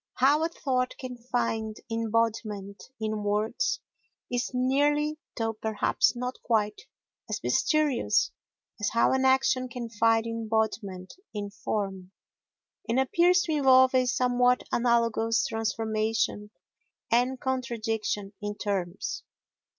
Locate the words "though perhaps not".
5.37-6.41